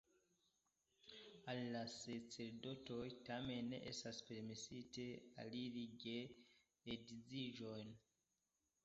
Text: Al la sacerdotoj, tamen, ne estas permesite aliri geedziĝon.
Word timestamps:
Al 1.51 1.59
la 1.73 1.81
sacerdotoj, 1.95 3.05
tamen, 3.27 3.69
ne 3.73 3.81
estas 3.91 4.21
permesite 4.31 5.05
aliri 5.45 5.85
geedziĝon. 6.05 7.93